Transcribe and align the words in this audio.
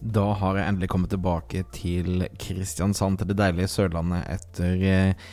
Da 0.00 0.32
har 0.40 0.58
jeg 0.58 0.68
endelig 0.68 0.88
kommet 0.92 1.10
tilbake 1.10 1.64
til 1.74 2.26
Kristiansand, 2.40 3.18
til 3.18 3.30
det 3.30 3.38
deilige 3.38 3.70
Sørlandet, 3.70 4.26
etter 4.36 4.84
eh, 4.84 5.28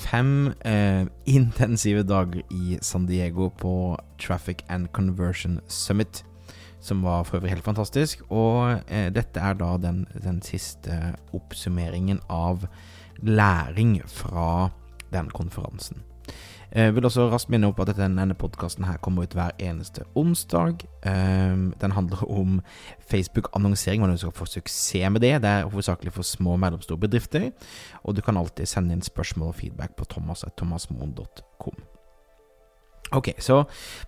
fem 0.00 0.52
eh, 0.64 1.04
intensive 1.28 2.02
dager 2.08 2.42
i 2.50 2.78
San 2.82 3.06
Diego 3.06 3.50
på 3.60 3.96
Traffic 4.18 4.64
and 4.68 4.88
Conversion 4.96 5.60
Summit. 5.68 6.24
Som 6.80 7.02
var 7.04 7.26
for 7.28 7.36
øvrig 7.36 7.50
helt 7.50 7.64
fantastisk. 7.64 8.22
Og 8.30 8.80
eh, 8.88 9.10
dette 9.12 9.40
er 9.40 9.58
da 9.60 9.74
den, 9.76 10.06
den 10.24 10.40
siste 10.42 11.16
oppsummeringen 11.36 12.22
av 12.28 12.64
læring 13.20 13.98
fra 14.08 14.70
den 15.12 15.28
konferansen. 15.34 16.00
Jeg 16.70 16.88
eh, 16.88 16.94
vil 16.94 17.04
også 17.04 17.26
raskt 17.32 17.50
minne 17.50 17.66
opp 17.66 17.80
at 17.82 17.96
denne 17.98 18.34
podkasten 18.38 18.86
kommer 19.02 19.26
ut 19.26 19.34
hver 19.34 19.56
eneste 19.58 20.04
onsdag. 20.14 20.84
Um, 21.02 21.72
den 21.80 21.96
handler 21.96 22.22
om 22.30 22.60
Facebook-annonsering, 23.10 24.00
hvordan 24.00 24.14
du 24.14 24.22
skal 24.22 24.36
få 24.38 24.46
suksess 24.46 25.10
med 25.10 25.20
det. 25.20 25.42
Det 25.42 25.50
er 25.50 25.66
hovedsakelig 25.66 26.12
for 26.12 26.22
små 26.22 26.52
og 26.52 26.60
mellomstore 26.60 27.00
bedrifter. 27.00 27.50
Og 28.04 28.16
du 28.16 28.22
kan 28.22 28.36
alltid 28.36 28.66
sende 28.66 28.94
inn 28.94 29.02
spørsmål 29.02 29.48
og 29.48 29.54
feedback 29.54 29.96
på 29.96 30.04
thomas.thomasmoen.com. 30.04 31.99
Ok, 33.12 33.32
så 33.42 33.64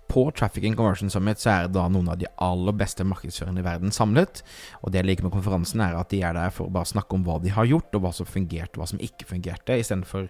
på 0.08 0.30
Traffic 0.30 0.64
and 0.68 0.76
Conversion 0.76 1.10
Summit 1.10 1.40
så 1.42 1.50
er 1.50 1.70
da 1.74 1.88
noen 1.90 2.12
av 2.12 2.20
de 2.20 2.28
aller 2.44 2.76
beste 2.78 3.02
markedsførerne 3.08 3.58
i 3.58 3.66
verden 3.66 3.94
samlet. 3.94 4.44
Og 4.82 4.92
det 4.92 5.00
jeg 5.00 5.08
liker 5.08 5.26
med 5.26 5.34
konferansen, 5.34 5.82
er 5.82 5.98
at 5.98 6.12
de 6.12 6.20
er 6.22 6.36
der 6.36 6.54
for 6.54 6.68
å 6.68 6.74
bare 6.74 6.90
snakke 6.92 7.18
om 7.18 7.26
hva 7.26 7.40
de 7.42 7.50
har 7.50 7.66
gjort, 7.66 7.90
og 7.98 8.04
hva 8.04 8.12
som 8.14 8.28
fungerte, 8.28 8.76
og 8.76 8.84
hva 8.84 8.90
som 8.92 9.02
ikke 9.02 9.26
fungerte, 9.32 9.80
istedenfor 9.82 10.28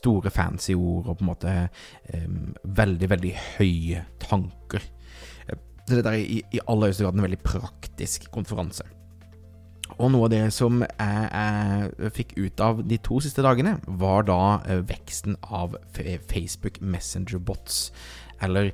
store 0.00 0.34
fancy 0.34 0.74
ord 0.74 1.12
og 1.12 1.20
på 1.20 1.26
en 1.26 1.30
måte 1.30 1.56
um, 2.16 2.54
veldig, 2.82 3.12
veldig 3.14 3.34
høye 3.60 4.04
tanker. 4.26 4.90
Så 5.88 5.96
dette 5.96 6.10
er 6.10 6.20
i, 6.20 6.42
i 6.52 6.64
aller 6.66 6.90
høyeste 6.90 7.06
grad 7.06 7.16
en 7.16 7.24
veldig 7.24 7.42
praktisk 7.46 8.26
konferanse. 8.34 8.84
Og 9.96 10.12
noe 10.12 10.28
av 10.28 10.32
det 10.32 10.44
som 10.54 10.82
jeg, 10.84 11.24
jeg, 11.32 12.12
fikk 12.14 12.36
ut 12.38 12.62
av 12.62 12.82
de 12.86 13.00
to 13.02 13.18
siste 13.24 13.42
dagene, 13.44 13.78
var 14.00 14.28
da 14.28 14.40
eh, 14.68 14.82
veksten 14.86 15.38
av 15.42 15.76
Facebook 15.94 16.80
Messenger-bots. 16.84 17.88
Eller 18.44 18.72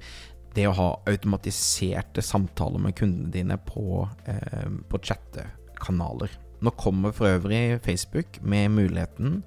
det 0.54 0.66
å 0.68 0.76
ha 0.78 0.88
automatiserte 1.10 2.22
samtaler 2.22 2.82
med 2.82 2.96
kundene 2.98 3.32
dine 3.34 3.58
på, 3.66 4.04
eh, 4.26 4.68
på 4.90 5.00
chattekanaler. 5.02 6.34
Nå 6.64 6.72
kommer 6.80 7.12
for 7.12 7.28
øvrig 7.28 7.80
Facebook 7.84 8.40
med 8.42 8.70
muligheten 8.70 9.42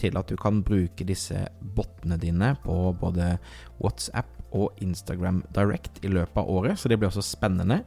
til 0.00 0.16
at 0.18 0.30
du 0.30 0.38
kan 0.40 0.62
bruke 0.64 1.04
disse 1.06 1.46
botene 1.76 2.16
dine 2.20 2.54
på 2.62 2.76
både 3.00 3.36
WhatsApp 3.82 4.30
og 4.52 4.78
Instagram 4.84 5.42
Direct 5.54 6.02
i 6.04 6.10
løpet 6.12 6.36
av 6.40 6.48
året, 6.48 6.78
så 6.78 6.88
det 6.88 6.98
blir 7.00 7.10
også 7.10 7.24
spennende. 7.24 7.82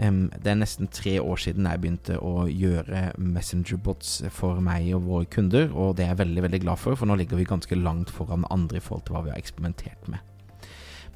Det 0.00 0.48
er 0.48 0.56
nesten 0.56 0.88
tre 0.88 1.18
år 1.20 1.36
siden 1.42 1.66
jeg 1.68 1.80
begynte 1.82 2.14
å 2.24 2.46
gjøre 2.48 3.10
messengerbots 3.20 4.14
for 4.32 4.62
meg 4.64 4.86
og 4.96 5.04
våre 5.04 5.28
kunder, 5.28 5.66
og 5.76 5.98
det 5.98 6.06
er 6.06 6.14
jeg 6.14 6.22
veldig 6.22 6.44
veldig 6.46 6.60
glad 6.62 6.80
for, 6.80 6.96
for 6.96 7.10
nå 7.10 7.18
ligger 7.20 7.36
vi 7.36 7.44
ganske 7.48 7.76
langt 7.76 8.08
foran 8.08 8.48
andre 8.48 8.80
i 8.80 8.84
forhold 8.84 9.04
til 9.04 9.18
hva 9.18 9.26
vi 9.26 9.34
har 9.34 9.42
eksperimentert 9.42 10.08
med. 10.08 10.24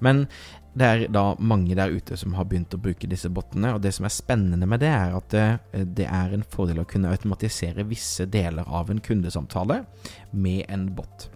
Men 0.05 0.27
det 0.75 0.87
er 0.87 1.05
da 1.15 1.23
mange 1.39 1.77
der 1.79 1.93
ute 1.95 2.17
som 2.19 2.35
har 2.35 2.49
begynt 2.51 2.75
å 2.75 2.81
bruke 2.83 3.09
disse 3.11 3.31
botene, 3.33 3.77
og 3.77 3.83
det 3.85 3.95
som 3.95 4.09
er 4.09 4.15
spennende 4.15 4.67
med 4.69 4.83
det, 4.83 4.91
er 4.91 5.15
at 5.15 5.31
det, 5.33 5.47
eh, 5.73 5.87
det 5.87 6.09
er 6.11 6.35
en 6.35 6.45
fordel 6.45 6.83
å 6.83 6.89
kunne 6.91 7.13
automatisere 7.15 7.87
visse 7.87 8.27
deler 8.27 8.67
av 8.67 8.91
en 8.91 9.01
kundesamtale 9.01 9.85
med 10.33 10.65
en 10.69 10.89
bot. 10.97 11.29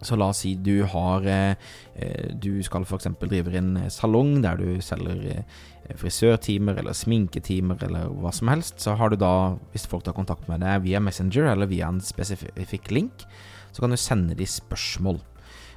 Så 0.00 0.16
la 0.16 0.30
oss 0.30 0.44
si 0.44 0.54
du 0.54 0.84
har 0.86 1.24
eh, 1.26 1.56
eh, 1.98 2.28
Du 2.38 2.62
skal 2.62 2.84
f.eks. 2.86 3.08
drive 3.18 3.56
en 3.58 3.90
salong 3.90 4.36
der 4.44 4.60
du 4.60 4.80
selger 4.80 5.42
frisørtimer 5.96 6.80
eller 6.80 6.96
sminketimer 6.96 7.80
eller 7.86 8.10
hva 8.20 8.32
som 8.34 8.50
helst, 8.52 8.80
så 8.84 8.96
har 8.98 9.12
du 9.12 9.16
da, 9.20 9.56
hvis 9.72 9.88
folk 9.88 10.04
tar 10.04 10.16
kontakt 10.16 10.48
med 10.50 10.60
deg 10.64 10.84
via 10.84 11.00
Messenger 11.00 11.48
eller 11.52 11.70
via 11.70 11.88
en 11.88 12.02
spesifikk 12.04 12.90
link, 12.92 13.24
så 13.72 13.84
kan 13.84 13.94
du 13.94 14.00
sende 14.00 14.36
de 14.36 14.46
spørsmål. 14.48 15.20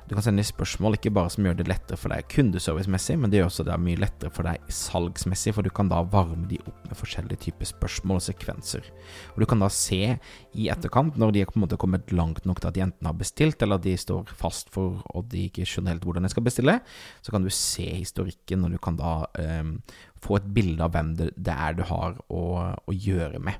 Du 0.09 0.16
kan 0.17 0.25
sende 0.25 0.44
spørsmål 0.44 0.97
ikke 0.97 1.12
bare 1.16 1.31
som 1.31 1.45
gjør 1.45 1.57
det 1.59 1.67
lettere 1.69 2.00
for 2.00 2.12
deg 2.12 2.25
kundeservicemessig, 2.31 3.16
men 3.22 3.31
det 3.31 3.39
gjør 3.39 3.50
også 3.51 3.66
det 3.67 3.78
mye 3.79 4.00
lettere 4.01 4.34
for 4.34 4.47
deg 4.47 4.72
salgsmessig, 4.73 5.53
for 5.56 5.66
du 5.66 5.72
kan 5.73 5.91
da 5.91 6.01
varme 6.03 6.50
de 6.50 6.59
opp 6.66 6.89
med 6.89 7.00
forskjellige 7.00 7.44
typer 7.45 7.69
spørsmål 7.69 8.19
og 8.19 8.25
sekvenser. 8.25 8.89
Og 9.35 9.39
Du 9.44 9.47
kan 9.47 9.63
da 9.63 9.69
se 9.72 10.17
i 10.57 10.67
etterkant, 10.73 11.17
når 11.22 11.31
de 11.31 11.41
er 11.41 11.50
på 11.50 11.56
en 11.59 11.66
måte 11.66 11.79
kommet 11.79 12.12
langt 12.12 12.45
nok 12.50 12.59
til 12.59 12.72
at 12.72 12.75
de 12.75 12.85
enten 12.88 13.07
har 13.07 13.17
bestilt, 13.17 13.62
eller 13.62 13.79
at 13.79 13.88
de 13.88 13.95
står 13.97 14.35
fast 14.35 14.69
for 14.73 15.01
og 15.16 15.29
de 15.31 15.47
ikke 15.47 15.66
skjønner 15.67 15.95
helt 15.95 16.06
hvordan 16.06 16.28
de 16.28 16.33
skal 16.33 16.45
bestille, 16.45 16.79
så 17.22 17.31
kan 17.31 17.45
du 17.45 17.50
se 17.53 17.88
historikken, 17.88 18.66
og 18.66 18.75
du 18.75 18.79
kan 18.81 19.00
da 19.00 19.16
um, 19.62 19.75
få 20.22 20.41
et 20.41 20.53
bilde 20.53 20.83
av 20.83 20.94
hvem 20.95 21.16
det, 21.19 21.31
det 21.38 21.56
er 21.56 21.78
du 21.78 21.83
har 21.88 22.19
å, 22.28 22.45
å 22.75 22.95
gjøre 22.95 23.39
med. 23.39 23.59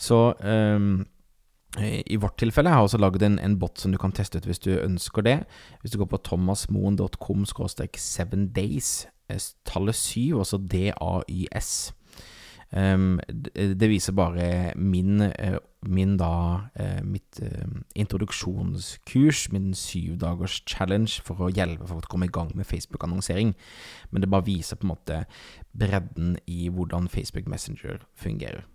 Så 0.00 0.30
um, 0.40 1.02
i 1.78 2.16
vårt 2.16 2.38
tilfelle 2.38 2.70
har 2.70 2.80
jeg 2.80 2.88
også 2.88 2.98
laget 2.98 3.22
en, 3.22 3.38
en, 3.38 3.58
bot 3.58 3.78
som 3.78 3.92
du 3.92 3.98
kan 4.00 4.10
teste 4.12 4.40
ut 4.40 4.46
hvis 4.48 4.58
du 4.58 4.72
ønsker 4.74 5.22
det. 5.22 5.36
Hvis 5.80 5.94
du 5.94 6.00
går 6.00 6.10
på 6.10 6.22
thomasmoen.com 6.26 7.44
7 7.46 8.48
days, 8.54 9.06
eh, 9.30 9.38
tallet 9.64 9.94
7, 9.94 10.38
altså 10.38 10.58
DAYS. 10.58 11.92
Um, 12.70 13.18
det, 13.26 13.80
det, 13.80 13.88
viser 13.90 14.14
bare 14.14 14.72
min, 14.78 15.20
uh, 15.22 15.56
min 15.82 16.16
da 16.16 16.34
uh, 16.78 17.00
mitt 17.02 17.40
introduksjonskurs, 17.98 19.48
min 19.52 19.74
syvdagers 19.74 20.60
challenge 20.70 21.18
for 21.26 21.42
å 21.42 21.50
hjelpe 21.50 21.88
folk 21.90 22.06
å 22.06 22.12
komme 22.14 22.30
i 22.30 22.34
gang 22.34 22.52
med 22.54 22.66
Facebook-annonsering. 22.66 23.54
Men 24.10 24.22
det 24.22 24.30
bare 24.30 24.46
viser 24.46 24.78
på 24.78 24.86
en 24.86 24.94
måte 24.94 25.24
bredden 25.74 26.36
i 26.46 26.68
hvordan 26.70 27.10
Facebook 27.10 27.50
Messenger 27.50 28.02
fungerer. 28.14 28.66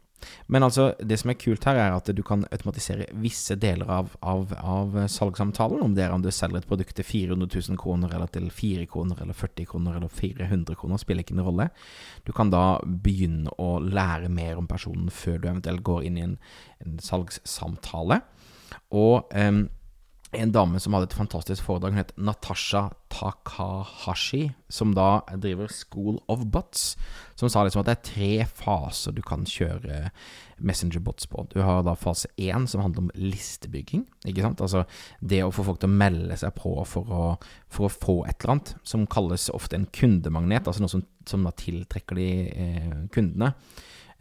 Men 0.47 0.65
altså, 0.67 0.91
det 0.99 1.17
som 1.21 1.31
er 1.31 1.39
kult 1.39 1.65
her, 1.67 1.79
er 1.79 1.95
at 1.95 2.09
du 2.15 2.21
kan 2.25 2.45
automatisere 2.51 3.07
visse 3.21 3.57
deler 3.59 3.89
av, 3.91 4.11
av, 4.21 4.53
av 4.59 4.97
salgssamtalen. 5.11 5.83
Om 5.85 5.95
det 5.97 6.05
er 6.05 6.15
om 6.15 6.23
du 6.23 6.31
selger 6.33 6.61
et 6.61 6.69
produkt 6.69 6.95
til 6.97 7.07
400 7.07 7.49
000 7.69 7.79
kroner, 7.81 8.13
eller 8.15 8.31
til 8.33 8.49
4 8.53 8.87
kroner, 8.91 9.21
eller 9.23 9.37
40 9.37 9.69
kroner, 9.71 9.99
eller 9.99 10.11
400 10.11 10.79
kroner, 10.79 11.01
spiller 11.01 11.25
ikke 11.25 11.37
noen 11.37 11.49
rolle. 11.49 11.69
Du 12.27 12.33
kan 12.35 12.53
da 12.53 12.65
begynne 12.85 13.53
å 13.61 13.77
lære 13.83 14.31
mer 14.33 14.59
om 14.61 14.69
personen 14.69 15.11
før 15.13 15.39
du 15.41 15.49
eventuelt 15.49 15.85
går 15.85 16.05
inn 16.09 16.19
i 16.19 16.27
en, 16.27 16.37
en 16.85 16.99
salgssamtale. 17.03 18.21
Og 18.95 19.31
um, 19.33 19.65
en 20.33 20.51
dame 20.51 20.79
som 20.81 20.95
hadde 20.95 21.09
et 21.09 21.17
fantastisk 21.17 21.63
foredrag. 21.63 21.93
Hun 21.93 22.01
het 22.01 22.13
Natasha 22.17 22.89
Takahashi, 23.13 24.49
som 24.69 24.93
da 24.95 25.21
driver 25.39 25.69
School 25.71 26.17
of 26.31 26.45
Bots. 26.51 26.95
Som 27.39 27.51
sa 27.51 27.63
liksom 27.63 27.83
at 27.83 27.89
det 27.89 27.95
er 27.95 28.07
tre 28.09 28.31
faser 28.49 29.15
du 29.15 29.21
kan 29.25 29.45
kjøre 29.47 30.09
Messenger-bots 30.57 31.27
på. 31.31 31.45
Du 31.51 31.59
har 31.63 31.83
da 31.85 31.95
fase 31.99 32.29
én, 32.39 32.67
som 32.67 32.83
handler 32.83 33.05
om 33.05 33.11
listebygging. 33.15 34.05
ikke 34.25 34.43
sant? 34.43 34.63
Altså 34.63 34.85
det 35.21 35.43
å 35.43 35.53
få 35.55 35.67
folk 35.67 35.81
til 35.83 35.91
å 35.91 35.99
melde 35.99 36.37
seg 36.39 36.55
på 36.57 36.77
for 36.87 37.11
å, 37.11 37.25
for 37.71 37.87
å 37.87 37.93
få 37.93 38.17
et 38.25 38.39
eller 38.39 38.57
annet, 38.57 38.75
som 38.87 39.07
kalles 39.07 39.49
ofte 39.53 39.79
en 39.79 39.89
kundemagnet. 39.91 40.67
Altså 40.67 40.83
noe 40.83 40.91
som, 40.91 41.05
som 41.27 41.45
da 41.47 41.53
tiltrekker 41.59 42.19
de 42.19 42.29
eh, 42.51 42.95
kundene. 43.15 43.53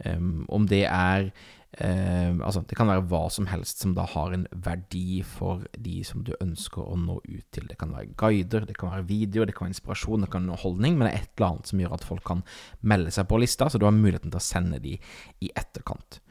Um, 0.03 0.43
om 0.51 0.65
det 0.67 0.83
er 0.91 1.29
Eh, 1.75 2.31
altså, 2.39 2.61
det 2.63 2.77
kan 2.77 2.87
være 2.87 3.03
hva 3.11 3.25
som 3.33 3.49
helst 3.51 3.81
som 3.83 3.95
da 3.97 4.05
har 4.07 4.31
en 4.31 4.45
verdi 4.63 5.19
for 5.27 5.65
de 5.75 5.97
som 6.07 6.23
du 6.23 6.31
ønsker 6.39 6.83
å 6.83 6.95
nå 6.99 7.17
ut 7.25 7.47
til. 7.55 7.67
Det 7.67 7.77
kan 7.81 7.91
være 7.95 8.13
guider, 8.15 8.67
det 8.67 8.77
kan 8.79 8.93
være 8.93 9.07
video, 9.09 9.43
det 9.43 9.57
kan 9.57 9.67
være 9.67 9.75
inspirasjon, 9.75 10.23
det 10.23 10.31
kan 10.31 10.45
være 10.45 10.53
underholdning, 10.55 10.95
men 10.95 11.09
det 11.09 11.13
er 11.13 11.23
et 11.23 11.33
eller 11.35 11.49
annet 11.49 11.71
som 11.71 11.81
gjør 11.83 11.97
at 11.97 12.07
folk 12.07 12.27
kan 12.27 12.45
melde 12.81 13.11
seg 13.11 13.27
på 13.27 13.41
lista, 13.43 13.67
så 13.67 13.81
du 13.81 13.87
har 13.89 13.95
muligheten 13.95 14.31
til 14.31 14.39
å 14.39 14.45
sende 14.45 14.79
de 14.83 14.95
i 15.43 15.51
etterkant. 15.51 16.21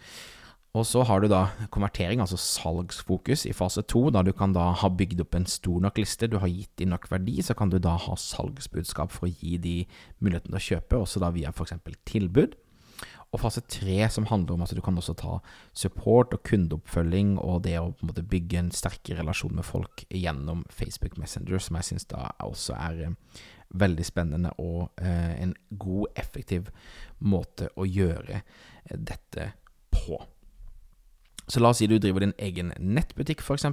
Og 0.75 0.83
så 0.89 1.05
har 1.07 1.23
du 1.23 1.29
da 1.31 1.45
konvertering, 1.71 2.19
altså 2.19 2.39
salgsfokus, 2.41 3.45
i 3.47 3.53
fase 3.55 3.85
to. 3.87 4.09
Da 4.11 4.25
du 4.27 4.33
kan 4.35 4.57
da 4.57 4.73
ha 4.81 4.89
bygd 4.91 5.21
opp 5.23 5.37
en 5.39 5.47
stor 5.47 5.79
nok 5.85 6.01
liste, 6.03 6.27
du 6.27 6.41
har 6.43 6.51
gitt 6.51 6.73
de 6.81 6.89
nok 6.91 7.07
verdi, 7.13 7.37
så 7.47 7.55
kan 7.55 7.71
du 7.71 7.79
da 7.79 7.93
ha 7.95 8.17
salgsbudskap 8.19 9.15
for 9.15 9.29
å 9.29 9.31
gi 9.31 9.55
de 9.63 9.77
muligheten 10.19 10.51
til 10.51 10.59
å 10.59 10.65
kjøpe, 10.71 10.99
også 10.99 11.23
da 11.23 11.31
via 11.37 11.55
f.eks. 11.55 11.77
tilbud. 12.11 12.59
Og 13.35 13.41
fase 13.43 13.65
tre, 13.67 13.99
som 14.11 14.29
handler 14.31 14.55
om 14.55 14.63
at 14.63 14.75
du 14.77 14.83
kan 14.85 14.99
også 14.99 15.17
ta 15.19 15.39
support 15.75 16.35
og 16.37 16.45
kundeoppfølging 16.47 17.35
og 17.43 17.65
det 17.67 17.77
å 17.81 17.91
på 17.91 18.05
en 18.05 18.13
måte 18.13 18.27
bygge 18.31 18.61
en 18.61 18.71
sterkere 18.75 19.23
relasjon 19.23 19.57
med 19.59 19.67
folk 19.67 20.05
gjennom 20.09 20.63
Facebook 20.71 21.19
Messenger, 21.19 21.59
som 21.59 21.81
jeg 21.81 21.91
syns 21.91 22.09
også 22.15 22.79
er, 22.79 23.17
veldig 23.75 24.05
spennende 24.07 24.53
og 24.63 25.01
eh, 25.03 25.35
en 25.43 25.55
god, 25.71 26.13
effektiv 26.15 26.71
måte 27.27 27.71
å 27.75 27.87
gjøre 27.89 28.39
eh, 28.39 28.95
dette 28.95 29.51
på. 29.91 30.21
Så 31.47 31.61
la 31.61 31.71
oss 31.75 31.83
si 31.83 31.89
du 31.91 31.99
driver 32.01 32.25
din 32.25 32.35
egen 32.41 32.73
nettbutikk, 32.81 33.43
f.eks. 33.45 33.67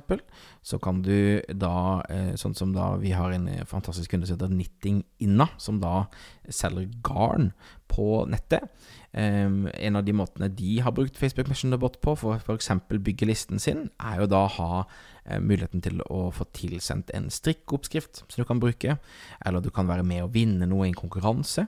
Så 0.62 0.80
kan 0.84 1.02
du 1.06 1.40
da, 1.48 2.04
eh, 2.12 2.34
sånn 2.40 2.56
som 2.58 2.74
da 2.76 2.96
vi 3.00 3.14
har 3.16 3.32
en 3.32 3.48
eh, 3.48 3.66
fantastisk 3.68 4.12
kunde 4.12 4.28
som 4.28 4.36
heter 4.36 4.52
Knitting 4.52 5.04
Inna, 5.24 5.48
som 5.58 5.80
da 5.80 6.06
selger 6.52 6.90
garn 7.06 7.52
på 7.92 8.26
nettet. 8.32 8.68
En 9.12 9.98
av 10.00 10.06
de 10.08 10.14
måtene 10.16 10.48
de 10.56 10.78
har 10.80 10.94
brukt 10.96 11.18
Facebook 11.20 11.50
Messengerbot 11.52 11.98
på 12.04 12.14
for 12.16 12.40
f.eks. 12.40 12.70
bygge 12.88 13.28
listen 13.28 13.60
sin, 13.60 13.90
er 14.00 14.22
jo 14.22 14.30
da 14.32 14.46
å 14.46 14.54
ha 14.56 14.70
uh, 14.86 15.40
muligheten 15.44 15.84
til 15.84 16.00
å 16.08 16.30
få 16.32 16.48
tilsendt 16.56 17.12
en 17.18 17.28
strikkeoppskrift 17.28 18.24
som 18.24 18.40
du 18.40 18.48
kan 18.48 18.62
bruke, 18.64 18.96
eller 19.44 19.60
du 19.60 19.68
kan 19.76 19.92
være 19.92 20.08
med 20.08 20.24
og 20.24 20.32
vinne 20.38 20.70
noe 20.72 20.88
i 20.88 20.94
en 20.94 21.02
konkurranse. 21.02 21.68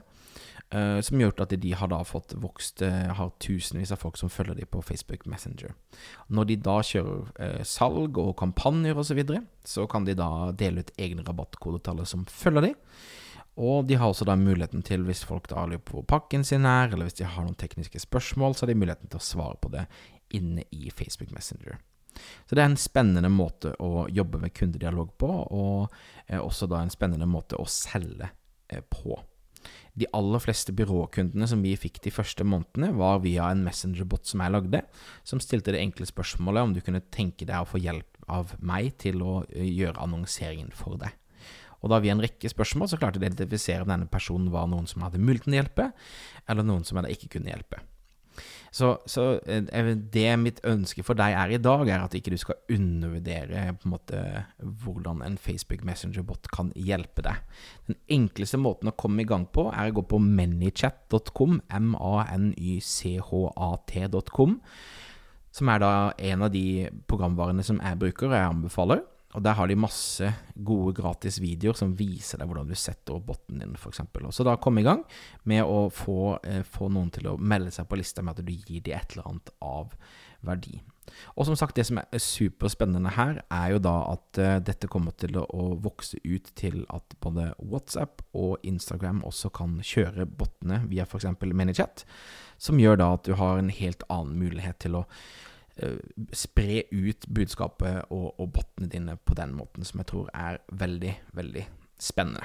Uh, 0.74 0.98
som 1.06 1.20
gjør 1.20 1.36
at 1.44 1.52
de 1.62 1.70
har 1.78 1.86
da 1.92 2.00
fått 2.02 2.32
vokst 2.42 2.80
uh, 2.82 3.12
Har 3.14 3.28
tusenvis 3.38 3.92
av 3.94 4.00
folk 4.02 4.16
som 4.18 4.30
følger 4.32 4.56
dem 4.58 4.66
på 4.66 4.80
Facebook 4.82 5.22
Messenger. 5.30 5.70
Når 6.26 6.48
de 6.48 6.56
da 6.66 6.78
kjører 6.82 7.60
salg 7.68 8.18
og 8.18 8.32
kampanjer 8.40 8.98
osv., 8.98 9.12
så, 9.12 9.16
videre, 9.20 9.42
så 9.62 9.84
kan 9.86 10.08
de 10.08 10.16
da 10.18 10.50
dele 10.50 10.82
ut 10.82 10.90
egne 10.98 11.22
rabattkoder 11.22 12.02
som 12.10 12.24
følger 12.26 12.66
dem. 12.66 12.80
Og 13.54 13.86
de 13.86 13.94
har 14.00 14.10
også 14.10 14.26
da 14.26 14.34
muligheten 14.34 14.82
til, 14.82 15.04
hvis 15.06 15.22
folk 15.22 15.46
da 15.52 15.62
lurer 15.62 15.84
på 15.84 16.00
hvor 16.00 16.06
pakken 16.10 16.42
sin 16.42 16.66
er, 16.66 16.88
eller 16.90 17.06
hvis 17.06 17.20
de 17.20 17.28
har 17.28 17.44
noen 17.46 17.54
tekniske 17.54 18.00
spørsmål, 18.02 18.56
så 18.56 18.64
har 18.64 18.72
de 18.72 18.80
muligheten 18.80 19.12
til 19.12 19.20
å 19.20 19.28
svare 19.28 19.60
på 19.62 19.70
det 19.70 19.84
inne 20.34 20.64
i 20.74 20.90
Facebook 20.90 21.30
Messenger. 21.30 21.78
Så 22.48 22.56
det 22.56 22.64
er 22.64 22.72
en 22.72 22.80
spennende 22.80 23.30
måte 23.30 23.76
å 23.78 24.08
jobbe 24.10 24.40
med 24.42 24.56
kundedialog 24.58 25.14
på, 25.22 25.30
og 25.30 26.34
også 26.40 26.66
da 26.70 26.82
en 26.82 26.90
spennende 26.90 27.30
måte 27.30 27.54
å 27.62 27.68
selge 27.70 28.32
på. 28.90 29.20
De 29.94 30.08
aller 30.16 30.42
fleste 30.42 30.74
byråkundene 30.74 31.48
som 31.50 31.62
vi 31.64 31.74
fikk 31.78 32.00
de 32.04 32.12
første 32.14 32.46
månedene, 32.46 32.92
var 32.98 33.22
via 33.24 33.50
en 33.52 33.64
messengerbot 33.66 34.26
som 34.26 34.42
jeg 34.42 34.54
lagde, 34.54 34.82
som 35.26 35.42
stilte 35.42 35.74
det 35.74 35.82
enkle 35.84 36.08
spørsmålet 36.10 36.66
om 36.66 36.74
du 36.74 36.82
kunne 36.84 37.04
tenke 37.14 37.46
deg 37.46 37.60
å 37.60 37.68
få 37.68 37.82
hjelp 37.82 38.24
av 38.32 38.56
meg 38.64 38.94
til 39.02 39.22
å 39.22 39.42
eh, 39.50 39.68
gjøre 39.68 40.00
annonseringen 40.02 40.72
for 40.74 40.98
deg. 41.00 41.14
Og 41.84 41.90
da 41.92 42.00
via 42.00 42.14
en 42.16 42.22
rekke 42.24 42.48
spørsmål 42.48 42.88
så 42.88 42.98
klarte 43.00 43.20
de 43.20 43.26
å 43.26 43.30
identifisere 43.30 43.84
om 43.84 43.90
denne 43.92 44.08
personen 44.08 44.48
var 44.52 44.70
noen 44.72 44.88
som 44.88 45.04
hadde 45.04 45.20
mulighet 45.20 45.44
til 45.44 45.56
å 45.56 45.60
hjelpe, 45.60 45.90
eller 46.48 46.64
noen 46.64 46.86
som 46.88 47.00
ikke 47.04 47.36
kunne 47.36 47.52
hjelpe. 47.52 47.82
Så, 48.74 48.88
så, 49.06 49.38
eh, 49.46 49.94
det 49.94 50.38
mitt 50.42 50.58
ønske 50.66 51.04
for 51.06 51.14
deg 51.14 51.36
er 51.38 51.52
i 51.54 51.60
dag, 51.62 51.86
er 51.86 52.02
at 52.02 52.14
ikke 52.18 52.32
du 52.34 52.38
skal 52.40 52.58
undervurdere 52.74 53.68
på 53.78 53.86
en 53.86 53.92
måte 53.92 54.22
hvordan 54.58 55.22
en 55.22 55.38
Facebook 55.38 55.84
Messenger-bot 55.86 56.50
kan 56.50 56.72
hjelpe 56.74 57.22
deg. 57.22 57.38
Den 57.86 58.00
enkleste 58.16 58.58
måten 58.58 58.90
å 58.90 58.96
komme 58.98 59.22
i 59.22 59.28
gang 59.30 59.46
på, 59.46 59.68
er 59.70 59.92
å 59.92 59.96
gå 60.00 60.02
på 60.10 60.18
manychat.com, 60.18 61.60
som 65.54 65.70
er 65.70 65.78
da 65.78 65.92
en 66.18 66.42
av 66.42 66.50
de 66.50 66.90
programvarene 67.06 67.62
som 67.62 67.78
jeg 67.78 68.00
bruker 68.02 68.26
og 68.26 68.34
jeg 68.34 68.50
anbefaler. 68.56 69.06
Og 69.34 69.42
Der 69.42 69.56
har 69.58 69.66
de 69.66 69.74
masse 69.74 70.28
gode 70.54 70.94
gratis 70.94 71.40
videoer 71.42 71.74
som 71.78 71.94
viser 71.98 72.38
deg 72.38 72.46
hvordan 72.50 72.70
du 72.70 72.76
setter 72.78 73.16
opp 73.16 73.26
botten 73.32 73.58
din, 73.58 73.74
f.eks. 73.74 74.04
Så 74.30 74.46
da 74.46 74.54
kom 74.62 74.78
i 74.78 74.86
gang 74.86 75.02
med 75.50 75.66
å 75.66 75.88
få, 75.90 76.38
eh, 76.46 76.62
få, 76.62 76.88
noen 76.88 77.10
til 77.10 77.32
å 77.32 77.38
melde 77.38 77.72
seg 77.74 77.88
på 77.90 77.98
lista 77.98 78.22
med 78.22 78.38
at 78.38 78.44
du 78.46 78.52
gir 78.52 78.84
dem 78.84 78.94
et 78.94 79.16
eller 79.16 79.30
annet 79.32 79.50
av 79.58 79.96
verdi. 80.44 80.78
Og 81.34 81.48
som 81.48 81.56
sagt, 81.58 81.74
det 81.76 81.86
som 81.88 81.98
er 81.98 82.22
superspennende 82.22 83.12
her, 83.16 83.40
er 83.52 83.74
jo 83.74 83.80
da 83.82 83.94
at 84.12 84.40
eh, 84.40 84.58
dette 84.64 84.88
kommer 84.92 85.16
til 85.18 85.34
å, 85.40 85.44
å, 85.50 85.74
vokse 85.82 86.20
ut 86.22 86.52
til 86.54 86.84
at 86.94 87.16
både 87.24 87.50
WhatsApp 87.58 88.22
og 88.38 88.62
Instagram 88.62 89.24
også 89.26 89.50
kan 89.54 89.80
kjøre 89.82 90.28
bottene 90.30 90.84
via 90.90 91.08
f.eks. 91.08 91.26
ManyChat, 91.42 92.06
som 92.56 92.78
gjør 92.78 93.02
da 93.02 93.10
at 93.18 93.26
du 93.26 93.34
har 93.40 93.58
en 93.58 93.72
helt 93.74 94.06
annen 94.06 94.38
mulighet 94.38 94.78
til 94.86 95.02
å 95.02 95.04
spre 96.32 96.84
ut 96.92 97.26
budskapet 97.34 98.10
og, 98.14 98.34
og 98.38 98.52
bottene 98.54 98.90
dine 98.90 99.16
på 99.16 99.34
den 99.38 99.54
måten, 99.58 99.86
som 99.86 100.02
jeg 100.02 100.10
tror 100.12 100.28
er 100.34 100.60
veldig, 100.70 101.14
veldig 101.34 101.64
spennende. 102.00 102.44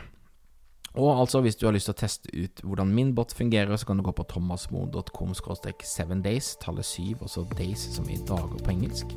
Og 0.98 1.20
altså, 1.20 1.42
hvis 1.42 1.56
du 1.56 1.68
har 1.68 1.76
lyst 1.76 1.86
til 1.86 1.94
å 1.94 2.00
teste 2.00 2.32
ut 2.34 2.62
hvordan 2.66 2.94
min 2.94 3.12
bot 3.16 3.34
fungerer, 3.38 3.76
så 3.78 3.86
kan 3.86 4.00
du 4.00 4.04
gå 4.04 4.14
på 4.18 4.26
thomasmo.com 4.32 5.36
7days, 5.38 6.56
tallet 6.64 6.86
7, 6.86 7.22
og 7.22 7.30
så 7.30 7.46
days 7.54 7.84
som 7.94 8.10
i 8.10 8.18
dager 8.18 8.58
på 8.58 8.74
engelsk. 8.74 9.14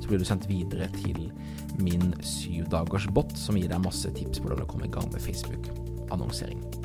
Så 0.00 0.06
blir 0.06 0.22
du 0.22 0.28
sendt 0.28 0.46
videre 0.48 0.86
til 1.00 1.26
min 1.82 2.14
syvdagers 2.22 3.10
bot, 3.10 3.34
som 3.36 3.58
gir 3.58 3.68
deg 3.72 3.82
masse 3.82 4.14
tips 4.14 4.38
på 4.38 4.46
hvordan 4.46 4.62
du 4.62 4.70
kommer 4.70 4.86
i 4.86 4.94
gang 4.94 5.10
med 5.10 5.26
Facebook-annonsering. 5.26 6.79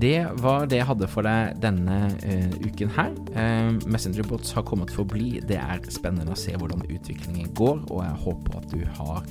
Det 0.00 0.26
var 0.42 0.66
det 0.66 0.80
jeg 0.80 0.88
hadde 0.88 1.08
for 1.10 1.26
deg 1.26 1.58
denne 1.62 1.98
uh, 2.24 2.54
uken 2.64 2.90
her. 2.96 3.12
Uh, 3.36 3.76
Messengerbots 3.86 4.54
har 4.56 4.66
kommet 4.66 4.90
for 4.90 5.04
å 5.04 5.10
bli. 5.14 5.38
Det 5.46 5.58
er 5.60 5.84
spennende 5.94 6.34
å 6.34 6.38
se 6.38 6.56
hvordan 6.58 6.82
utviklingen 6.88 7.52
går, 7.54 7.84
og 7.90 8.02
jeg 8.02 8.22
håper 8.24 8.58
at 8.58 8.74
du 8.74 8.82
har 8.98 9.22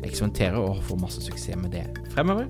eksperimenterer 0.00 0.58
og 0.60 0.82
får 0.88 1.02
masse 1.02 1.24
suksess 1.24 1.60
med 1.60 1.76
det 1.76 1.84
fremover. 2.14 2.48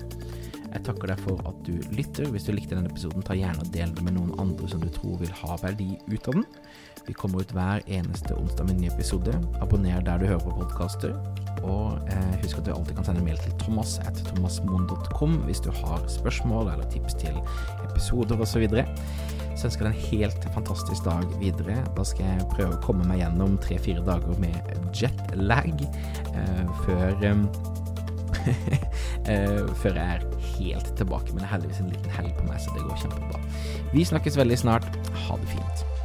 Jeg 0.67 0.83
takker 0.83 1.11
deg 1.13 1.21
for 1.23 1.39
at 1.47 1.59
du 1.67 1.75
lytter. 1.95 2.27
Hvis 2.33 2.47
du 2.47 2.53
likte 2.55 2.75
denne 2.75 2.91
episoden, 2.91 3.23
ta 3.25 3.35
gjerne 3.37 3.63
og 3.63 3.71
del 3.73 3.93
den 3.95 4.07
med 4.07 4.17
noen 4.17 4.33
andre 4.41 4.67
som 4.71 4.83
du 4.83 4.89
tror 4.93 5.17
vil 5.21 5.33
ha 5.41 5.57
verdi 5.63 5.93
ut 6.11 6.27
av 6.27 6.39
den. 6.39 6.45
Vi 7.07 7.15
kommer 7.15 7.41
ut 7.41 7.53
hver 7.55 7.85
eneste 7.87 8.35
onsdag 8.35 8.67
med 8.67 8.75
en 8.75 8.81
ny 8.83 8.89
episode. 8.91 9.31
Abonner 9.63 10.03
der 10.03 10.19
du 10.19 10.27
hører 10.27 10.43
på 10.43 10.57
podkaster. 10.57 11.15
Og 11.63 12.01
eh, 12.11 12.33
husk 12.43 12.59
at 12.59 12.67
du 12.67 12.73
alltid 12.73 12.97
kan 12.97 13.07
sende 13.07 13.23
mail 13.23 13.39
til 13.41 13.55
thomas 13.61 13.95
at 14.03 14.19
thomasmoen.com 14.27 15.39
hvis 15.47 15.63
du 15.63 15.71
har 15.79 16.03
spørsmål 16.11 16.73
eller 16.73 16.89
tips 16.91 17.15
til 17.23 17.39
episoder 17.87 18.43
osv. 18.43 18.67
Så, 18.67 18.83
så 19.55 19.69
ønsker 19.69 19.87
jeg 19.87 19.87
deg 19.87 19.93
en 19.93 20.09
helt 20.11 20.49
fantastisk 20.57 21.07
dag 21.07 21.23
videre. 21.39 21.79
Da 21.95 22.05
skal 22.07 22.33
jeg 22.33 22.49
prøve 22.57 22.75
å 22.75 22.83
komme 22.83 23.07
meg 23.07 23.23
gjennom 23.23 23.55
tre-fire 23.63 24.03
dager 24.05 24.43
med 24.43 24.75
jetlag 24.91 25.87
eh, 25.87 26.75
før 26.83 27.23
eh, 29.31 29.63
før 29.79 29.95
jeg 29.95 30.19
er 30.19 30.27
helt 30.57 30.93
tilbake. 30.99 31.33
Men 31.35 31.47
heldigvis 31.47 31.81
en 31.83 31.93
liten 31.93 32.17
helg 32.17 32.33
på 32.37 32.49
meg, 32.49 32.61
så 32.63 32.73
det 32.75 32.85
går 32.85 33.03
kjempebra. 33.03 33.43
Vi 33.93 34.05
snakkes 34.11 34.39
veldig 34.39 34.59
snart. 34.65 34.89
Ha 35.27 35.39
det 35.41 35.53
fint. 35.55 35.96